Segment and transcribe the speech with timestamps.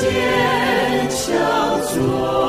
[0.00, 2.39] 坚强做。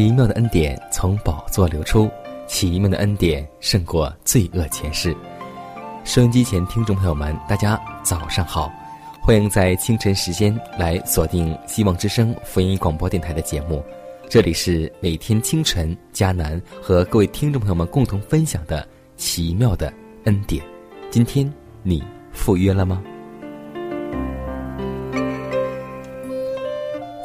[0.00, 2.10] 奇妙的恩典从宝座流出，
[2.46, 5.14] 奇妙的恩典胜过罪恶前世。
[6.04, 8.72] 收音机前听众朋友们，大家早上好，
[9.20, 13.84] 欢迎在清晨时间来锁定希望之声福音广播电台的节目。
[14.26, 19.92] 这里是每天清晨迦南和各位听众朋友们共同分享的奇妙的
[20.24, 20.64] 恩典。
[21.10, 21.46] 今天
[21.82, 23.02] 你赴约了吗？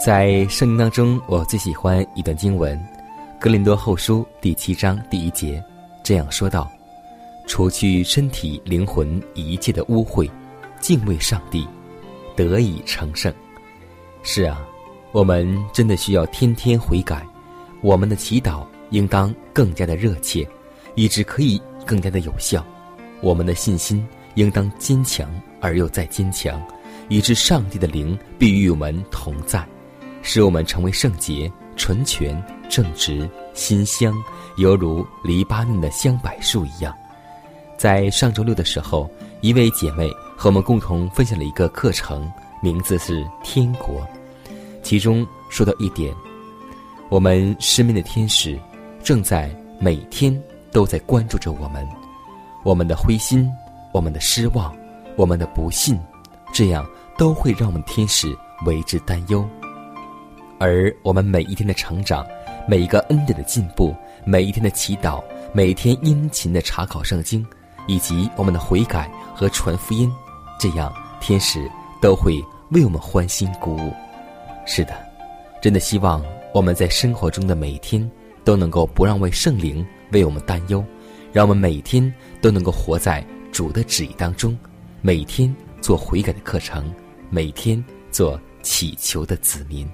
[0.06, 2.78] 在圣经当中，我最喜欢一段经文，
[3.42, 5.64] 《格林多后书》第七章第一节，
[6.04, 6.72] 这样说道
[7.50, 10.30] ：“除去身体、灵魂一切的污秽，
[10.80, 11.68] 敬畏上帝，
[12.36, 13.34] 得以成圣。”
[14.22, 14.64] 是啊，
[15.12, 17.26] 我们真的需要天天悔改，
[17.82, 20.48] 我们的祈祷应当更加的热切，
[20.94, 22.62] 以致可以更加的有效；
[23.22, 25.28] 我们的信心应当坚强
[25.60, 26.62] 而又再坚强，
[27.10, 29.68] 以致上帝的灵必与我们同在。
[30.26, 34.12] 使我们成为圣洁、纯全、正直、馨香，
[34.58, 36.92] 犹如黎巴嫩的香柏树一样。
[37.78, 39.08] 在上周六的时候，
[39.42, 42.28] 一位姐妹和我们共同分享了一个课程，
[42.60, 44.02] 名字是《天国》。
[44.82, 46.12] 其中说到一点，
[47.10, 48.60] 我们身边的天使
[49.04, 50.36] 正在每天
[50.72, 51.88] 都在关注着我们，
[52.64, 53.48] 我们的灰心、
[53.94, 54.76] 我们的失望、
[55.16, 56.00] 我们的不幸，
[56.52, 56.84] 这样
[57.16, 59.48] 都会让我们天使为之担忧。
[60.58, 62.26] 而我们每一天的成长，
[62.68, 63.94] 每一个恩典的进步，
[64.24, 65.24] 每一天的祈祷，
[65.54, 67.46] 每天殷勤的查考圣经，
[67.88, 70.12] 以及我们的悔改和传福音，
[70.60, 71.70] 这样天使
[72.02, 73.94] 都会为我们欢欣鼓舞。
[74.66, 74.94] 是的，
[75.62, 76.24] 真的希望
[76.54, 78.10] 我们在生活中的每一天
[78.44, 80.84] 都能够不让为圣灵为我们担忧，
[81.34, 84.58] 让我们每天都能够活在主的旨意当中，
[85.02, 86.92] 每天做悔改的课程，
[87.30, 89.88] 每天做祈求的子民。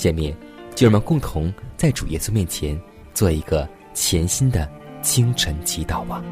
[0.00, 0.34] 下面，
[0.74, 2.80] 就让我们共同在主耶稣面前
[3.12, 4.66] 做一个全新的
[5.02, 6.22] 清晨祈祷吧。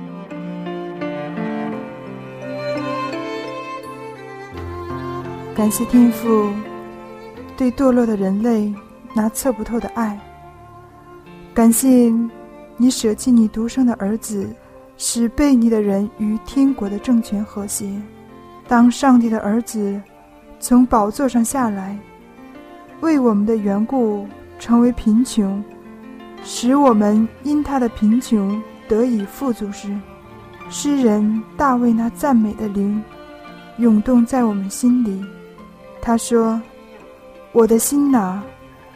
[5.55, 6.51] 感谢天父
[7.59, 8.73] 对堕落的人类
[9.13, 10.19] 那测不透的爱，
[11.53, 12.11] 感谢
[12.79, 14.49] 你舍弃你独生的儿子，
[14.97, 17.91] 使悖逆的人与天国的政权和谐。
[18.67, 20.01] 当上帝的儿子
[20.59, 21.99] 从宝座上下来。
[23.01, 24.27] 为我们的缘故
[24.59, 25.63] 成为贫穷，
[26.43, 29.97] 使我们因他的贫穷得以富足时，
[30.69, 33.03] 诗人大卫那赞美的灵
[33.79, 35.25] 涌动在我们心里。
[36.03, 36.61] 他说
[37.53, 38.43] ：“我的心哪，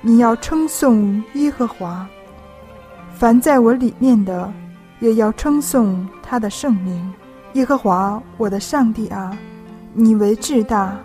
[0.01, 2.05] 你要称颂耶和华；
[3.15, 4.53] 凡在我里面的，
[5.01, 7.13] 也要称颂他的圣名。
[7.53, 9.37] 耶和华我的上帝啊，
[9.95, 10.97] 你为至大。”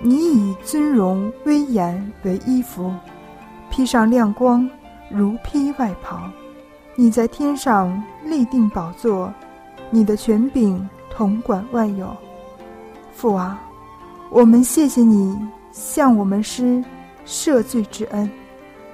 [0.00, 2.92] 你以尊荣威严为衣服，
[3.70, 4.68] 披上亮光
[5.10, 6.30] 如披外袍。
[6.94, 9.32] 你在天上立定宝座，
[9.90, 12.14] 你的权柄统管万有。
[13.12, 13.60] 父啊，
[14.30, 15.38] 我们谢谢你
[15.72, 16.84] 向我们施
[17.26, 18.30] 赦罪之恩，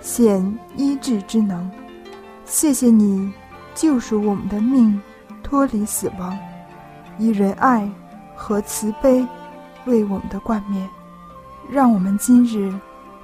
[0.01, 1.71] 显医治之能。
[2.45, 3.33] 谢谢你
[3.75, 5.01] 救赎我们的命，
[5.43, 6.39] 脱离死亡，
[7.19, 7.89] 以仁爱
[8.35, 9.27] 和慈悲。
[9.87, 10.89] 为我们的冠冕，
[11.71, 12.73] 让我们今日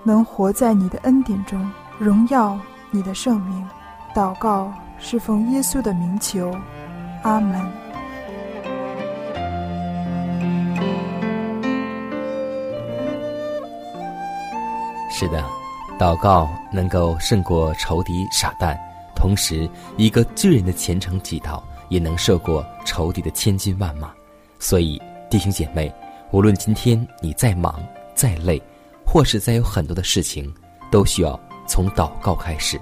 [0.03, 2.59] 能活在你的恩典中，荣耀
[2.91, 3.67] 你的圣名。
[4.15, 6.53] 祷告是奉耶稣的名求，
[7.23, 7.61] 阿门。
[15.11, 15.45] 是的，
[15.99, 18.79] 祷告能够胜过仇敌傻蛋，
[19.15, 24.11] 同时一个巨人的虔诚祈祷也能胜过仇敌的千军万马。
[24.59, 25.93] 所以，弟兄姐妹，
[26.31, 27.83] 无论今天你再忙
[28.15, 28.61] 再累，
[29.05, 30.53] 或是再有很多的事情，
[30.91, 32.79] 都需要从祷告开始。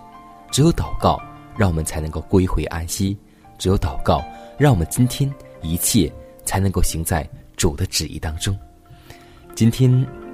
[0.50, 1.20] 只有祷告，
[1.56, 3.16] 让我们才能够归回安息；
[3.56, 4.24] 只有祷告，
[4.58, 5.32] 让我们今天
[5.62, 6.12] 一切
[6.44, 8.56] 才能够行在主的旨意当中。
[9.54, 9.90] 今天，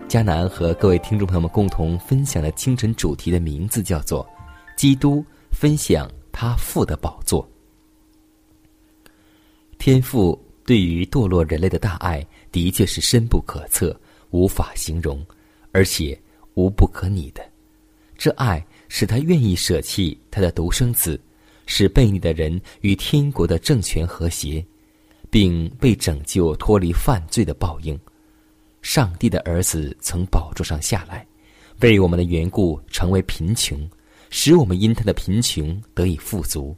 [0.08, 4.26] 迦南和各位听众朋友们共同分享的清晨主题的名字叫做
[4.74, 7.46] “基督分享他父的宝座”。
[9.78, 13.98] 天父对于堕落人类的大爱，的确是深不可测、
[14.30, 15.24] 无法形容，
[15.72, 16.16] 而且
[16.54, 17.42] 无不可拟的。
[18.16, 18.64] 这爱。
[18.94, 21.18] 使他愿意舍弃他的独生子，
[21.64, 24.62] 使悖逆的人与天国的政权和谐，
[25.30, 27.98] 并被拯救脱离犯罪的报应。
[28.82, 31.26] 上帝的儿子从宝座上下来，
[31.80, 33.80] 为我们的缘故成为贫穷，
[34.28, 36.76] 使我们因他的贫穷得以富足。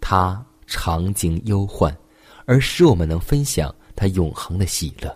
[0.00, 1.92] 他常经忧患，
[2.44, 5.14] 而使我们能分享他永恒的喜乐。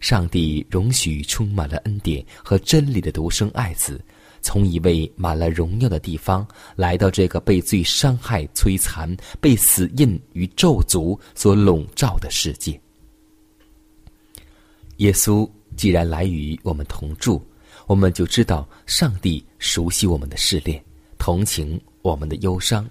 [0.00, 4.04] 上帝容许充满了恩典和真理的独生爱子。
[4.40, 6.44] 从一位满了荣耀的地方
[6.74, 12.80] 来到这个被罪伤害、摧残、被死印与咒诅所笼罩的世界，
[14.96, 17.40] 耶稣既然来与我们同住，
[17.86, 20.84] 我们就知道上帝熟悉我们的试炼，
[21.18, 22.84] 同情我们的忧伤。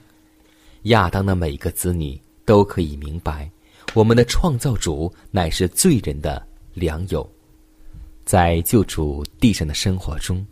[0.84, 3.52] 亚当的每个子女都可以明白，
[3.94, 6.42] 我们的创造主乃是罪人的
[6.74, 7.30] 良友，
[8.24, 10.46] 在救主地上的生活中。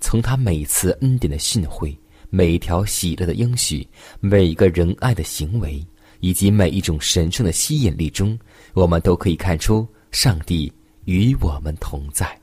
[0.00, 1.94] 从他每次恩典的训诲，
[2.30, 3.86] 每一条喜乐的应许，
[4.20, 5.84] 每一个仁爱的行为，
[6.20, 8.38] 以及每一种神圣的吸引力中，
[8.72, 10.72] 我们都可以看出上帝
[11.04, 12.38] 与我们同在。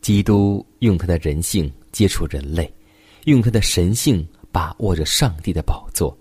[0.00, 2.72] 基督用他的人性接触人类，
[3.24, 6.16] 用他的神性把握着上帝的宝座。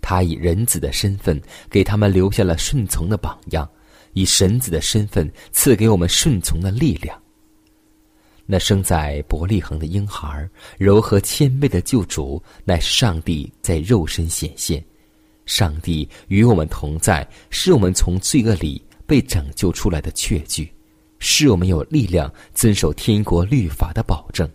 [0.00, 3.68] 他以人子的身份给他们留下了顺从的榜样，
[4.12, 7.20] 以神子的身份赐给我们顺从的力量。
[8.46, 14.84] 那生在伯利恒的婴孩，柔和谦卑的救主，乃是上帝在肉身显现。
[15.46, 20.72] 上帝与我们同在，是我们从罪恶里被拯救出来的确据，
[21.18, 24.48] 是我们有力量遵守天国律法的保证。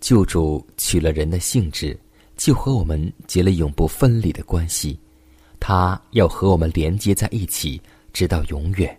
[0.00, 1.98] 救主取了人的性质，
[2.36, 4.98] 就和我们结了永不分离的关系，
[5.58, 7.80] 他要和我们连接在一起，
[8.12, 8.96] 直到永远。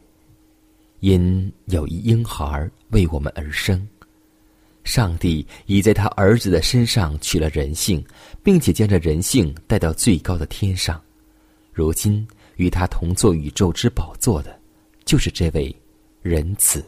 [1.02, 3.88] 因有一婴孩为我们而生，
[4.84, 8.04] 上帝已在他儿子的身上取了人性，
[8.44, 11.00] 并且将这人性带到最高的天上。
[11.72, 14.60] 如今与他同坐宇宙之宝座的，
[15.06, 15.74] 就是这位
[16.24, 16.84] 仁子。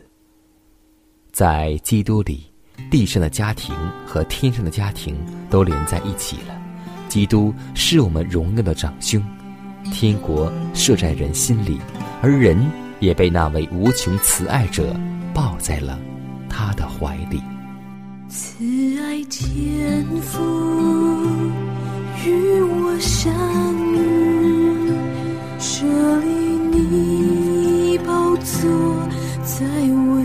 [1.31, 2.51] 在基督里，
[2.89, 5.15] 地上的家庭和天上的家庭
[5.49, 6.55] 都连在一起了。
[7.07, 9.23] 基督是我们荣耀的长兄，
[9.91, 11.79] 天国设在人心里，
[12.21, 12.69] 而人。
[12.99, 14.93] 也被那位无穷慈爱者
[15.33, 15.97] 抱在了
[16.49, 17.41] 他的怀里。
[18.27, 18.61] 慈
[19.01, 20.37] 爱天父
[22.25, 23.33] 与我相
[23.93, 24.91] 遇，
[25.59, 25.85] 设
[26.19, 28.69] 立你宝座
[29.45, 29.65] 在
[30.09, 30.21] 我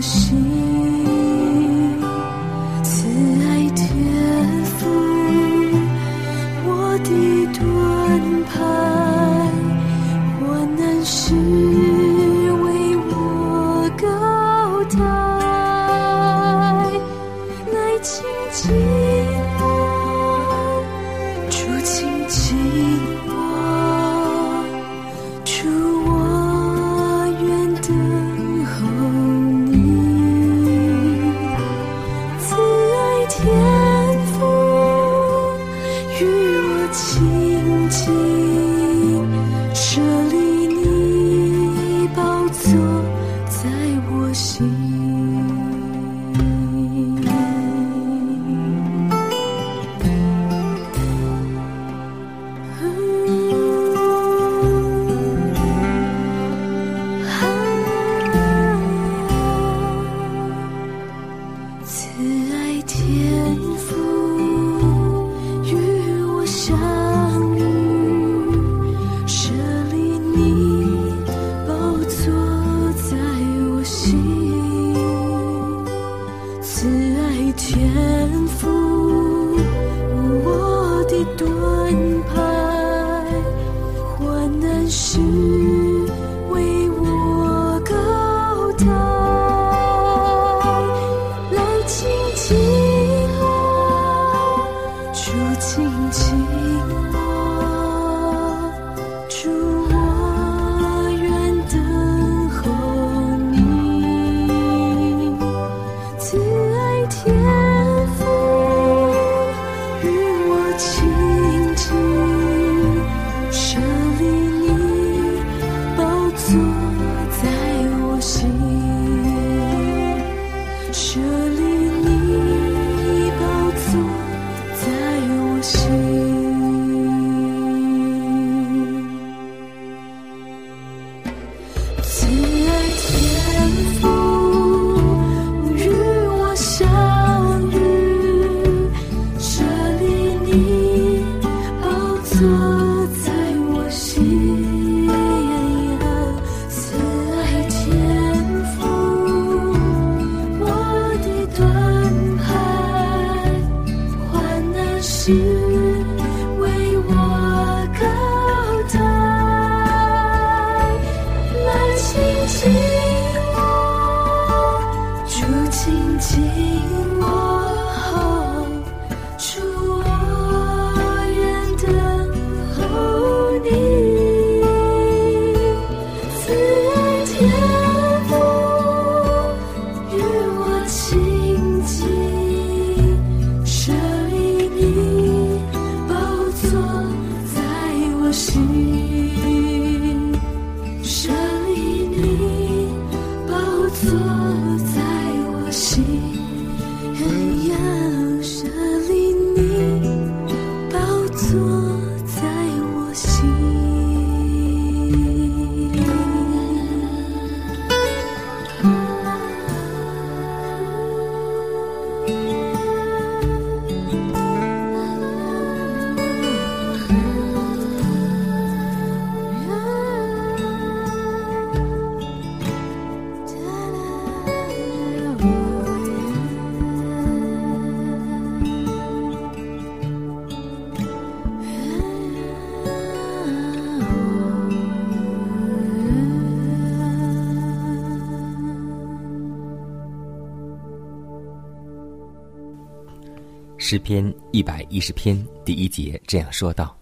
[243.87, 246.97] 诗篇一百一十篇第一节这样说道：“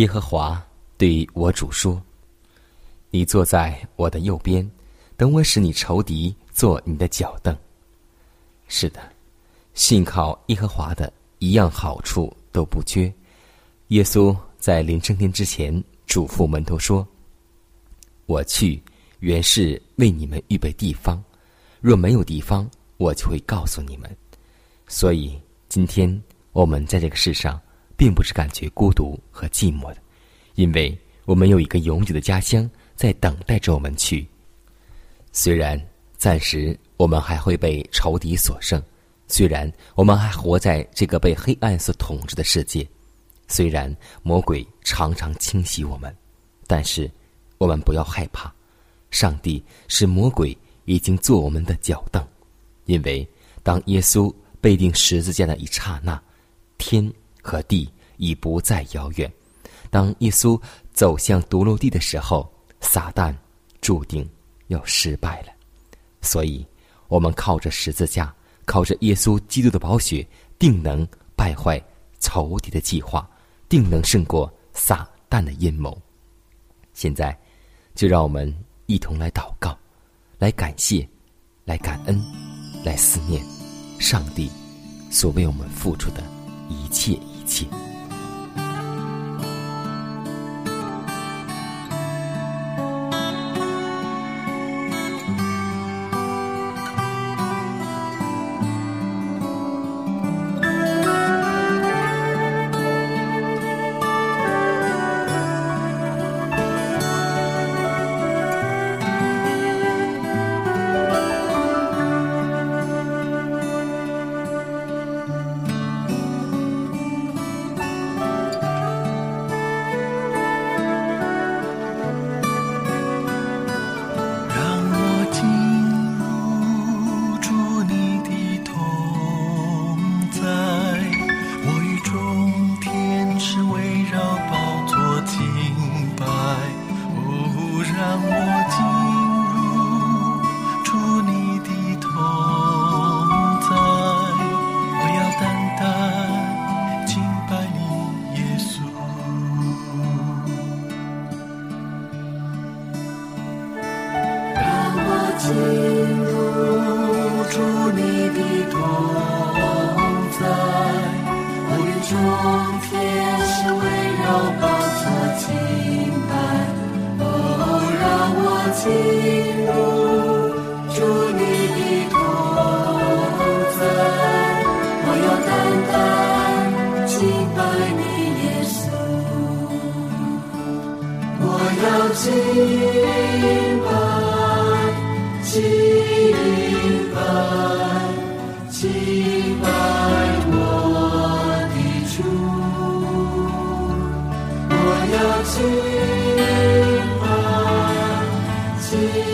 [0.00, 2.02] 耶和华对我主说：
[3.10, 4.66] 你坐在我的右边，
[5.14, 7.54] 等我使你仇敌做你的脚凳。”
[8.66, 9.12] 是的，
[9.74, 13.12] 信靠耶和华的一样好处都不缺。
[13.88, 17.06] 耶稣在临升天之前嘱咐门徒说
[18.24, 18.82] ：“我去，
[19.20, 21.22] 原是为你们预备地方。
[21.82, 24.10] 若没有地方，我就会告诉你们。”
[24.88, 25.38] 所以，
[25.74, 27.60] 今天我们在这个世上，
[27.96, 29.96] 并不是感觉孤独和寂寞的，
[30.54, 34.24] 因为我们有一个永久的家乡在等待着我们去。
[35.32, 35.76] 虽然
[36.16, 38.80] 暂时我们还会被仇敌所胜，
[39.26, 42.88] 虽然我们还活在这个被黑暗所统治的世界，
[43.48, 46.16] 虽然魔鬼常常侵袭我们，
[46.68, 47.10] 但是
[47.58, 48.54] 我们不要害怕，
[49.10, 52.24] 上帝是魔鬼已经做我们的脚凳，
[52.84, 53.28] 因为
[53.64, 54.32] 当耶稣。
[54.64, 56.18] 被钉十字架的一刹那，
[56.78, 59.30] 天和地已不再遥远。
[59.90, 60.58] 当耶稣
[60.90, 63.36] 走向独落地的时候，撒旦
[63.82, 64.26] 注定
[64.68, 65.48] 要失败了。
[66.22, 66.66] 所以，
[67.08, 70.26] 我们靠着十字架，靠着耶稣基督的宝血，
[70.58, 71.06] 定能
[71.36, 71.78] 败坏
[72.18, 73.28] 仇敌的计划，
[73.68, 76.00] 定能胜过撒旦的阴谋。
[76.94, 77.38] 现在，
[77.94, 78.50] 就让我们
[78.86, 79.78] 一同来祷告，
[80.38, 81.06] 来感谢，
[81.66, 82.18] 来感恩，
[82.82, 83.44] 来思念。
[83.98, 84.50] 上帝
[85.10, 86.22] 所为我们付出的
[86.68, 87.66] 一切一切。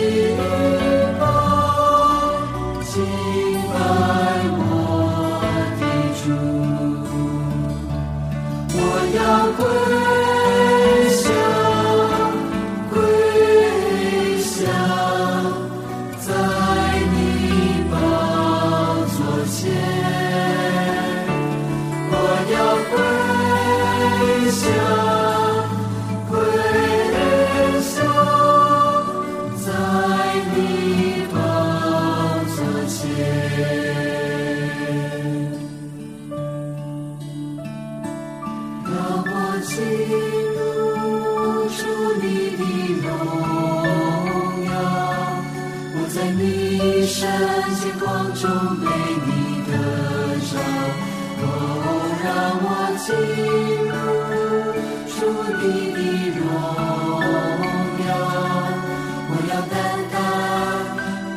[0.01, 0.30] you.
[55.61, 55.99] 你的
[56.39, 56.41] 荣
[58.05, 58.09] 耀，
[59.29, 59.73] 我要等
[60.11, 60.13] 单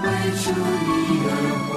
[0.03, 0.05] 为
[0.41, 0.45] 主
[0.87, 0.89] 你
[1.29, 1.31] 而
[1.69, 1.73] 活。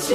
[0.00, 0.14] 树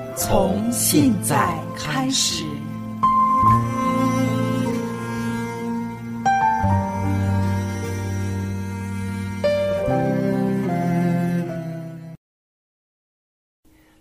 [0.15, 2.43] 从现在开始。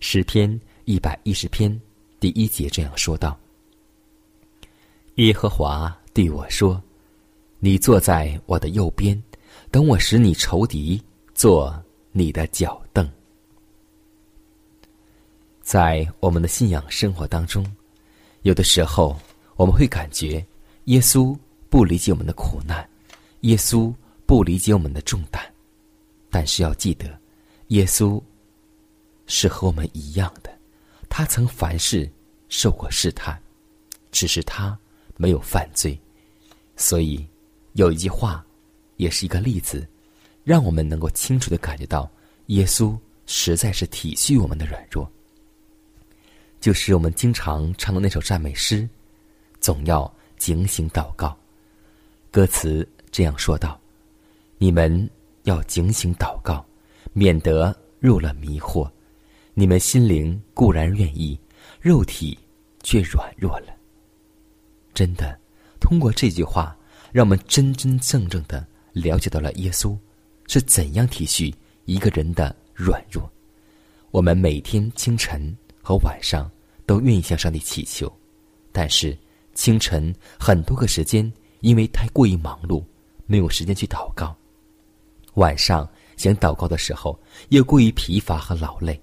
[0.01, 1.81] 诗篇一百一十篇
[2.19, 3.39] 第一节这样说道
[5.17, 6.83] ：“耶和华对我说，
[7.61, 9.21] 你坐在我的右边，
[9.71, 11.01] 等我使你仇敌
[11.35, 11.73] 做
[12.11, 12.81] 你的脚。”
[15.71, 17.65] 在我们的信仰生活当中，
[18.43, 19.17] 有的时候
[19.55, 20.45] 我们会感觉
[20.87, 22.85] 耶稣不理解我们的苦难，
[23.43, 23.95] 耶稣
[24.27, 25.41] 不理解我们的重担，
[26.29, 27.07] 但是要记得，
[27.69, 28.21] 耶稣。
[29.29, 30.51] 是和我们一样的，
[31.09, 32.11] 他曾凡事
[32.49, 33.41] 受过试探，
[34.11, 34.77] 只是他
[35.17, 35.97] 没有犯罪。
[36.75, 37.25] 所以
[37.75, 38.45] 有一句话，
[38.97, 39.89] 也是一个例子，
[40.43, 42.11] 让我们能够清楚的感觉到，
[42.47, 45.09] 耶稣实在是体恤我们的软弱。
[46.61, 48.87] 就是我们经常唱的那首赞美诗，
[49.61, 51.37] 总要警醒祷告。
[52.31, 53.81] 歌词这样说道
[54.59, 55.09] ：“你们
[55.45, 56.65] 要警醒祷告，
[57.15, 58.89] 免得入了迷惑。”
[59.55, 61.39] 你们心灵固然愿意，
[61.81, 62.39] 肉体
[62.83, 63.75] 却软弱了。
[64.95, 65.39] 真的，
[65.81, 66.77] 通过这句话，
[67.11, 69.97] 让我们真真正正的了解到了耶稣
[70.47, 71.53] 是怎样体恤
[71.85, 73.31] 一个人的软弱。
[74.13, 75.55] 我们每天清晨
[75.91, 76.49] 和晚上
[76.87, 78.09] 都愿意向上帝祈求，
[78.71, 79.19] 但是
[79.55, 81.31] 清晨很多个时间
[81.63, 82.85] 因为太过于忙碌，
[83.27, 84.33] 没有时间去祷告；
[85.35, 89.01] 晚上想祷告的时候，又过于疲乏和劳累。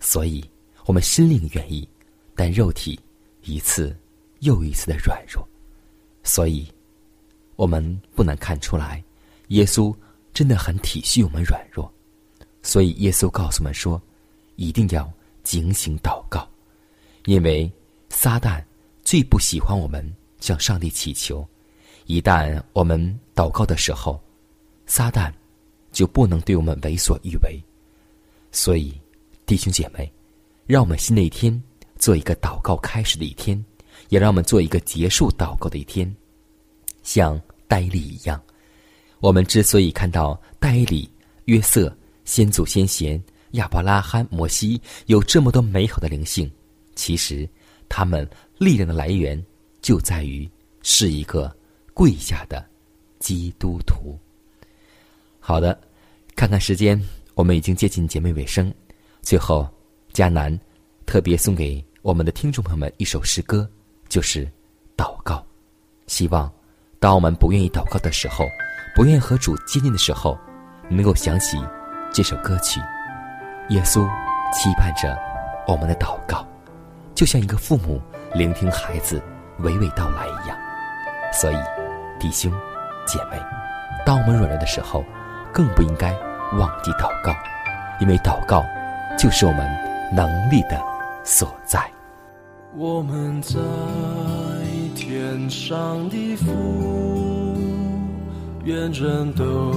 [0.00, 0.42] 所以，
[0.86, 1.86] 我们心灵愿意，
[2.34, 2.98] 但肉体
[3.42, 3.94] 一次
[4.40, 5.46] 又一次的软弱。
[6.22, 6.66] 所以，
[7.56, 9.04] 我们不难看出来，
[9.48, 9.94] 耶稣
[10.32, 11.92] 真的很体恤我们软弱。
[12.62, 14.00] 所以，耶稣告诉我们说，
[14.56, 15.12] 一定要
[15.44, 16.44] 警醒祷告，
[17.26, 17.70] 因为
[18.08, 18.60] 撒旦
[19.04, 20.04] 最不喜欢我们
[20.40, 21.46] 向上帝祈求。
[22.06, 22.98] 一旦我们
[23.36, 24.20] 祷告的时候，
[24.86, 25.32] 撒旦
[25.92, 27.62] 就不能对我们为所欲为。
[28.50, 28.92] 所以。
[29.46, 30.10] 弟兄姐妹，
[30.66, 31.62] 让我们新的一天
[31.98, 33.62] 做一个祷告开始的一天，
[34.08, 36.10] 也让我们做一个结束祷告的一天。
[37.02, 38.42] 像戴利一样，
[39.20, 41.06] 我们之所以看到戴利、
[41.44, 43.22] 约瑟、先祖先贤、
[43.54, 46.50] 亚伯拉罕、摩西有这么多美好的灵性，
[46.94, 47.48] 其实
[47.88, 49.42] 他们力量的来源
[49.80, 50.48] 就在于
[50.82, 51.54] 是一个
[51.92, 52.64] 跪下的
[53.18, 54.18] 基督徒。
[55.40, 55.78] 好的，
[56.34, 57.00] 看看时间，
[57.34, 58.72] 我们已经接近节目尾声。
[59.22, 59.68] 最后，
[60.12, 60.58] 迦南
[61.06, 63.68] 特别送给我们的听众朋友们一首诗歌，
[64.08, 64.50] 就是
[64.96, 65.44] 祷告。
[66.06, 66.52] 希望
[66.98, 68.44] 当我们不愿意祷告的时候，
[68.94, 70.36] 不愿意和主接近的时候，
[70.90, 71.56] 能够想起
[72.12, 72.80] 这首歌曲。
[73.68, 74.06] 耶稣
[74.52, 75.16] 期盼着
[75.66, 76.46] 我们的祷告，
[77.14, 78.00] 就像一个父母
[78.34, 79.22] 聆听孩子
[79.60, 80.56] 娓娓道来一样。
[81.32, 81.56] 所以，
[82.20, 82.52] 弟兄
[83.06, 83.38] 姐妹，
[84.04, 85.04] 当我们软弱的时候，
[85.52, 86.12] 更不应该
[86.58, 87.34] 忘记祷告，
[88.00, 88.64] 因为祷告。
[89.16, 89.64] 就是我们
[90.12, 90.82] 能力的
[91.22, 91.88] 所在。
[92.74, 93.60] 我们在
[94.96, 97.56] 天上的父，
[98.64, 99.72] 愿人都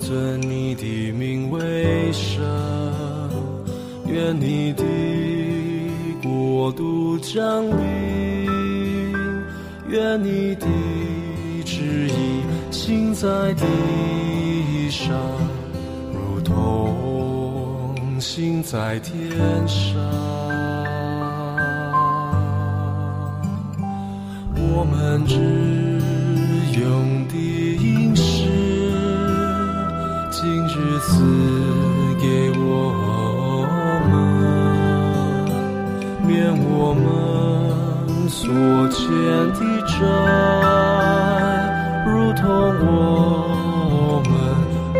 [0.00, 2.40] 尊你的名为圣，
[4.12, 4.82] 愿你的
[6.22, 8.46] 国度降临，
[9.88, 10.66] 愿你的
[11.64, 13.64] 旨意行在地
[14.90, 15.16] 上，
[16.12, 16.98] 如同。
[18.20, 19.16] 行在天
[19.66, 19.98] 上，
[24.54, 25.34] 我们只
[26.78, 27.34] 用的
[27.82, 28.46] 应是，
[30.30, 31.10] 今日赐
[36.90, 38.50] 我们所
[38.88, 39.06] 欠
[39.54, 39.94] 的债，
[42.04, 42.42] 如同
[42.84, 44.32] 我们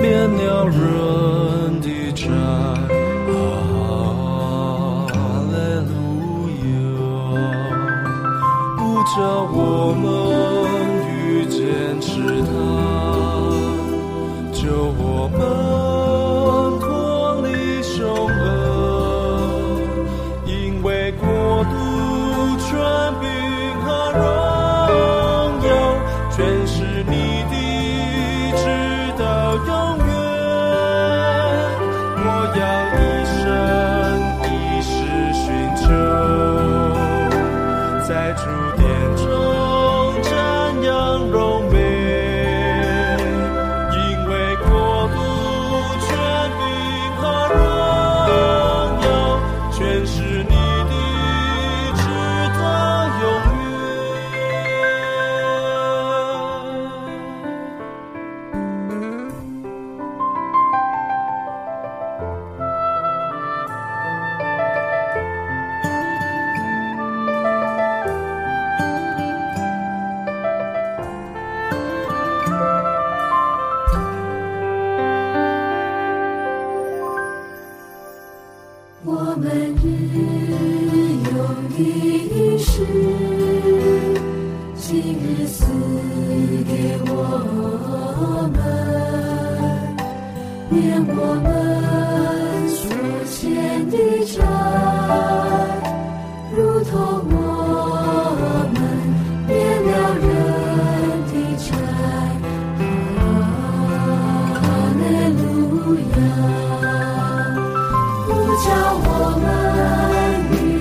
[0.00, 2.22] 免了人的债
[3.26, 3.28] 不。
[9.16, 9.18] 叫
[9.52, 9.58] 我
[9.92, 10.06] 们
[11.08, 11.58] 遇见
[12.00, 12.10] 池
[12.44, 12.52] 塘，
[14.52, 14.62] 救
[14.96, 15.02] 我
[15.36, 15.40] 们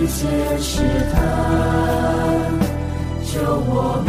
[0.10, 0.82] 们遇见试
[1.13, 1.22] 探，
[3.24, 4.04] 救我